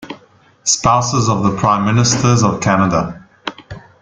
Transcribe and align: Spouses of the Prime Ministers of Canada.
Spouses 0.63 1.29
of 1.29 1.43
the 1.43 1.55
Prime 1.57 1.85
Ministers 1.85 2.41
of 2.41 2.59
Canada. 2.59 3.23